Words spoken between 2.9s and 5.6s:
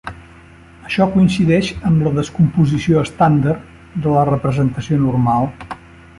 estàndard de la representació normal.